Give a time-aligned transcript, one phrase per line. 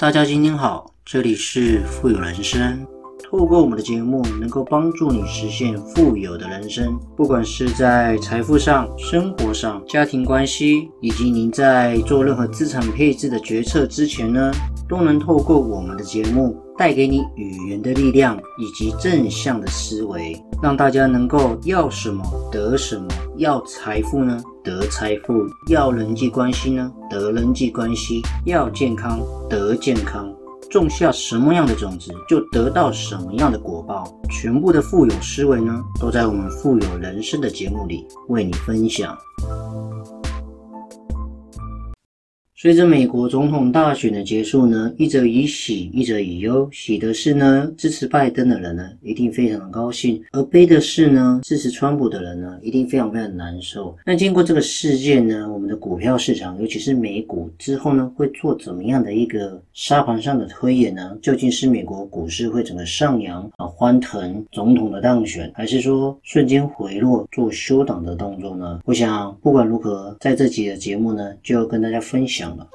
[0.00, 2.86] 大家今天好，这里是富有人生。
[3.28, 6.96] 透过我们的节目，能够帮助你实现富有的人生。
[7.16, 14.52] 不管是在财富上、生活上、家庭关系，以及您在做任何资产配置的决策之前呢，
[14.88, 23.08] 都能透过我们的节目，带给你语言的力量以及正向的思维，让大家能够要什么得什么。
[23.36, 30.30] 要财富呢，得财富；要人际关系呢，得人际关系；要健康，得健康。
[30.70, 34.04] 种下什么样的种子，就得到什么样的果报。
[34.28, 39.16] 全部的富有思维呢，都在我们富有人生的节目里为你分享。
[42.60, 46.68] 随着美国总统大选的结束呢，一则以喜，一则以忧。
[46.72, 53.96] 喜的是呢，支持拜登的人呢，一定非常的高兴；而悲的是呢，支持川普的人呢，一定非常非常难受。
[54.04, 61.16] 那经过这个事件呢，我们的股票市场，尤其是美股之后呢，会做怎么样的一个沙盘上的推演呢？
[61.22, 68.80] 究竟是美国股市会整个上扬啊，欢腾总统的当选，还是说瞬间回落做休档的动作呢？
[68.84, 72.47] 我想不管如何，在这集的节目呢，就要跟大家分享。
[72.56, 72.68] 了。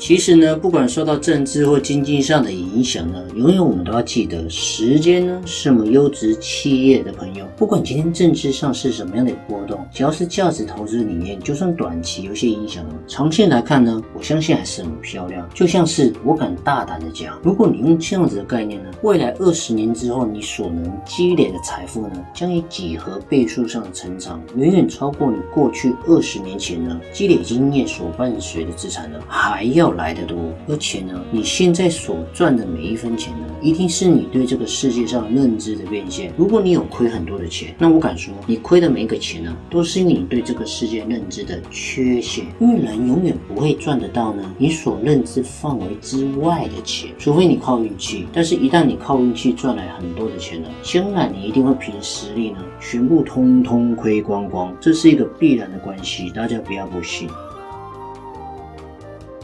[0.00, 7.46] 其实呢，不管受到政治或经济上的影响呢，永远我们都要记得，时间呢是我们优质企业的朋友。
[7.54, 15.46] 不管今天政治上是什么样的波动，只要是价值投资理念，就算短期有些影响呢，长线来看呢，我相信还是很漂亮。
[15.52, 29.89] 就像是我敢大胆的讲，如果你用这样子的概念呢，未来二十年之后，你所能积累的财富呢，将以几何倍数上的成长，远远超过你过去二十年前呢积累经验所伴随的资产呢，还要。
[29.92, 30.36] 来的多，
[30.68, 36.32] 而且呢，你现在所赚的每一分钱呢，一定是你对这个世界上认知的变现。
[36.36, 42.44] 如果你有亏很多的钱，那我敢说，你亏的每一个钱呢，都是因为你对这个世界认知的缺陷。
[42.58, 48.26] 因为人永远不会赚得到呢你所认知范围之外的钱，除非你靠运气。
[48.32, 57.28] 但是，一旦你靠运气赚来很多的钱呢，将来你一定会凭实力呢，全部通通亏光光，这是一个必然的关系，大家不要不信。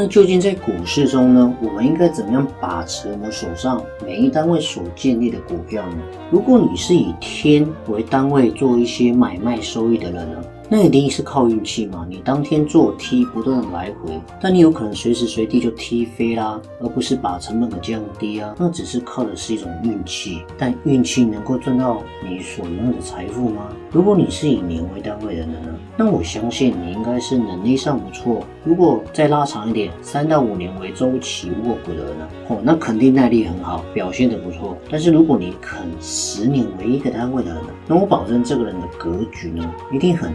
[0.00, 5.98] 那究竟在股市中呢，我们应该怎么样把持我们手上每一单位所建立的股票呢？
[6.30, 10.42] 如果你是以天为单位做一些买卖收益的人呢？
[10.72, 12.06] 那一定是靠运气嘛？
[12.08, 18.54] 你当天做踢不断的来回，但你有可能随时随地就踢飞啦，而不是把成本给降低啊。
[18.56, 23.66] 那只是靠的是一种运气，但运气能够赚到你所拥有的财富吗？
[23.90, 25.58] 如果你是以年为单位的人呢？
[25.96, 28.44] 那我相信你应该是能力上不错。
[28.64, 32.28] 如果再拉长一点，三到五年为周期握股的人呢？
[32.48, 34.76] 哦，那肯定耐力很好，表现的不错。
[34.88, 37.70] 但是如果你肯十年为一个单位的人呢？
[37.88, 40.32] 那我保证这个人的格局呢，一定很。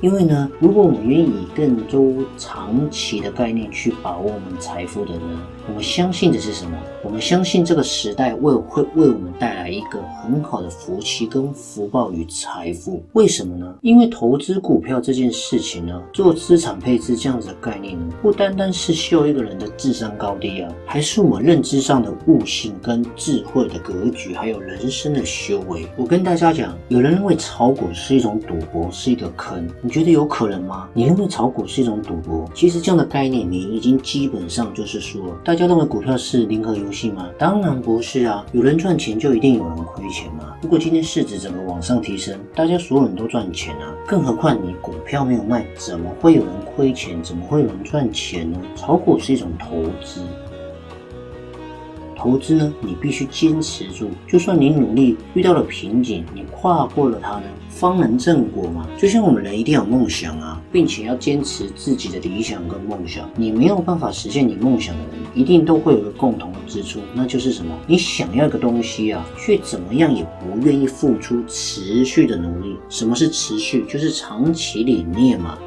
[0.00, 6.76] 因为呢，如果我们愿意以更周长期的概念去把握我们财富的呢，我们相信的是什么？
[7.02, 13.02] 我们相信这个时代为会为我们带来一个很好的福气跟福报与财富。
[13.12, 13.74] 为什么呢？
[13.80, 25.86] 因为投资股票这件事情呢，做资产配置这样子的概念呢，不单单是秀一个人的智商高低啊，还是我们认知上的悟性跟智慧的格局，还有人生的修为。
[25.96, 29.66] 我跟大家讲，有人认为炒股是一种赌博，是一个坑。
[29.80, 30.88] 你觉得有可能吗？
[30.92, 32.50] 你认为炒股是一种赌博？
[32.54, 37.30] 其实这样的概念，你已经基本上就是说，大大家认为股票是零和游戏吗？
[37.38, 38.44] 当然不是啊！
[38.50, 40.56] 有人赚钱就一定有人亏钱吗？
[40.60, 43.94] 如果今天市值整个往上提升，大家所有人都赚钱啊！
[44.04, 47.22] 更何况你股票没有卖，怎么会有人亏钱？
[47.22, 48.58] 怎么会有人赚钱呢？
[48.74, 50.22] 炒股是一种投资。
[52.24, 58.88] 投资呢，你必须坚持住，就算你努力遇到了瓶颈，你跨过了它呢，方能正果嘛。
[58.96, 63.28] 就像我们人一定有梦想啊，并且要坚持自己的理想跟梦想。
[63.36, 67.78] 你没有办法实现你梦想的人，一定都会有个共同的之处，那就是什么？
[67.86, 72.74] 你想要一个东西啊，却怎么样也不愿意付出持续的努力。
[72.88, 73.84] 什么是持续？
[73.86, 75.58] 就是长期理念嘛。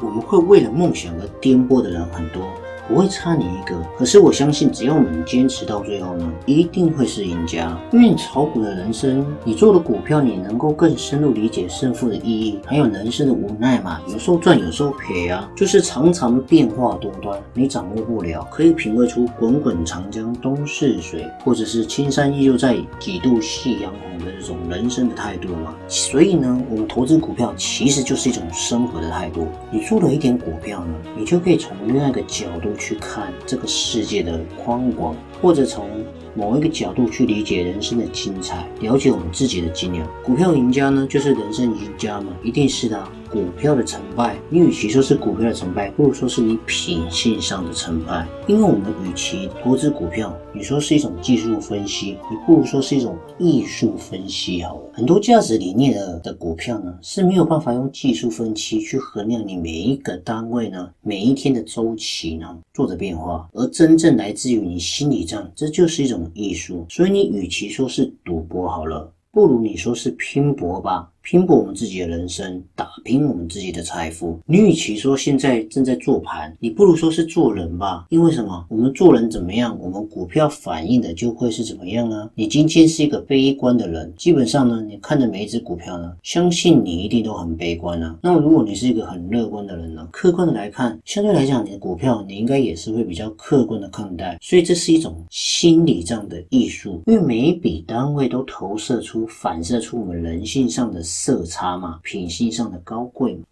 [0.00, 2.46] 我们会为了梦想而颠簸的人很多。
[2.88, 7.78] 不会差你一个，可是我相信，只要我们坚持到最后呢，一定会是赢家。
[7.92, 14.00] 因为你炒股的人生，你做的股票，你能够更深入理解胜负的意义，还有人生的无奈嘛。
[14.08, 18.46] 有时候赚，有时候赔啊，就是常常变化多端，你掌握不了。
[18.50, 25.74] 可以品味出滚滚长江东逝水，或者是青山依旧在，几度夕阳红的这种人生的态度嘛。
[25.86, 29.46] 所以呢，我们投资股票其实就是一种生活的态度。
[29.70, 32.71] 你做了一点股票呢，你就可以从另外一个角度。
[32.76, 35.88] 去看这个世界的宽广，或者从
[36.34, 40.06] 某一个角度去理解人生的精彩，了解我们自己的斤两。
[40.22, 43.08] 股票赢家呢，就是人生赢家嘛，一定是的。
[43.32, 48.28] 股票的成败，你与其说是股票的成败，不如说是你品性上的成败。
[48.46, 54.82] 因为我们与其投资股票，你说是一种技术分析，你不如说是一种艺术分析好了。
[54.92, 66.84] 很多价值理念的的股票呢是没有办法用技术分析去衡量你每一个单位呢每一天的周期呢做的变化，而真正来自于你心理上，这就是一种艺术。
[66.90, 71.08] 所以你与其说是赌博好了，不如你说是拼搏吧。
[71.22, 74.40] 拼搏我们自己的人生，打拼我们自己的财富。
[74.44, 78.06] 你与其说现在正在做盘，你不如说是做人吧。
[78.10, 78.66] 因为什么？
[78.68, 82.28] 我们做人怎么样，我们股票反映的就会是怎么样啊。
[82.34, 88.18] 你今天是一个悲观的人，基本上呢，你看着每一只股票呢，相信你一定都很悲观啊。
[88.20, 94.36] 那么如果你是一个很乐观的人呢，客观的来看，相对来讲，你的股票你应该也是会比较客观的看待。
[94.42, 101.00] 所以这是一种心理上的艺术，因为每一笔单位都投射出、反射出我们人性上的。
[101.12, 103.44] 色差嘛，品性上的高贵嘛。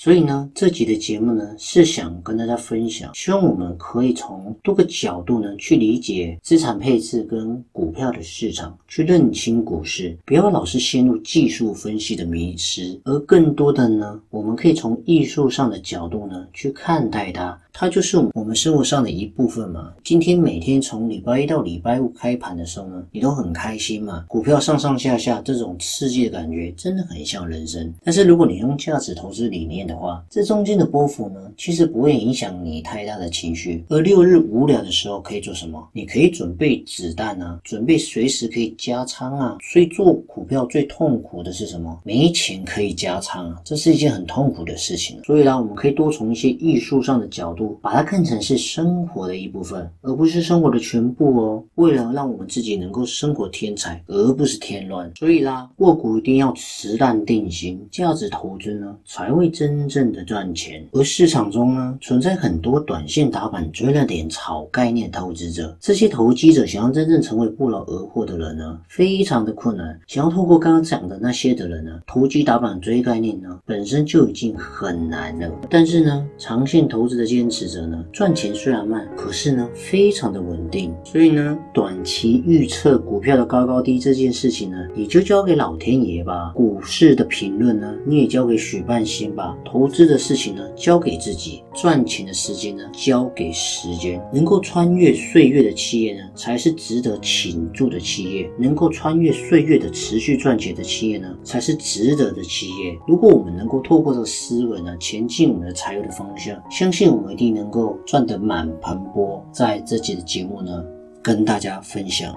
[0.00, 17.60] 所以呢，这集的节目呢，是想跟大家分享，希望我们可以从多个角度呢，去理解资产配置跟股票的市场，去认清股市，不要老是陷入技术分析的迷失，而更多的呢，我们可以从艺术上的角度呢，去看待它。
[17.80, 19.92] 它就是我们生活上的一部分嘛。
[20.02, 24.24] 今天每天从礼拜一到礼拜五开盘的时候呢，你都很开心嘛。
[24.26, 27.94] 股票上上下下这种刺激的感觉，真的很像人生。
[28.02, 33.84] 但是如果你用价值投资理念的话，这中间的波幅呢，其实不会影响你太大的情绪。
[33.88, 35.80] 而六日无聊的时候可以做什么？
[35.92, 39.56] 你可以准备子弹啊，准备随时可以加仓啊。
[39.62, 41.96] 所以做股票最痛苦的是什么？
[42.02, 45.20] 没钱可以加仓啊，这是一件很痛苦的事情。
[45.24, 47.67] 所以呢，我们可以多从一些艺术上的角度。
[47.82, 51.64] 把它看成是生活的一部分，而不是生活的全部哦。
[51.74, 60.86] 为了让我们自己能够生活天才，而不是添乱，所以啦，握股一定要持淡定心，价值投资呢才会真正的赚钱。
[60.92, 69.98] 而市场中呢，存在很多短线打板追了点炒概念投资者，这些投机者想要真正成为不劳而获的人呢，非常的困难。
[70.06, 75.50] 想要透过刚刚讲的那些的人呢，投机打板追概念呢，本身就已经很难了。
[75.68, 77.57] 但是呢，长线投资的坚持。
[77.58, 80.94] 持者呢，赚钱虽然慢，可是呢，非常的稳定。
[81.02, 86.52] 所以呢，短期预测股票的高高低这件事情呢，你就交给老天爷吧。
[86.54, 89.56] 股市的评论呢，你也交给许半仙吧。
[89.64, 91.64] 投资的事情呢，交给自己。
[91.74, 94.22] 赚钱的时间呢，交给时间。
[94.32, 98.48] 能够穿越岁月的企业呢，才是值得倾注的企业。
[98.56, 102.96] 能够穿越岁月的持续赚钱的企业呢，才是值得的企业。
[103.08, 107.48] 如果我们能够透过这个思维呢，前进我们的财务的方向，相信我们一定。
[107.58, 110.84] 能够赚得满盆钵，在这期的节目呢，
[111.22, 112.32] 跟大家分享。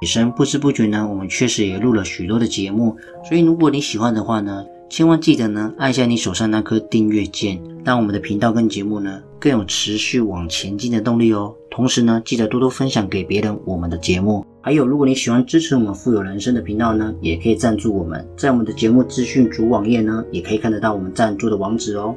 [0.00, 11.54] 女生不知不觉呢，我们确实也录了许多的节目，所以如果你喜欢的话呢，千万记得呢，按下你手上那颗订阅键，让我们的频道跟节目呢，更有持续往前进的动力哦。
[11.70, 14.44] 同时呢，记得多多分享给别人我们的节目。
[14.68, 22.14] 还有，如果你喜欢支持我们富有人生的频道呢，也可以赞助我们，在我们的节目资讯主网页呢，也可以看得到我们赞助的网址哦。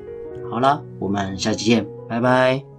[0.50, 2.71] 好了，我们下期见，拜拜。